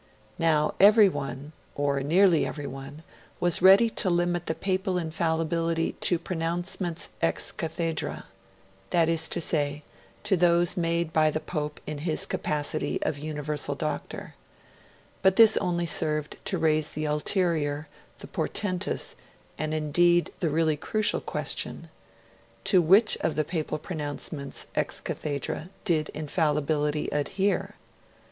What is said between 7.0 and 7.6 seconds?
ex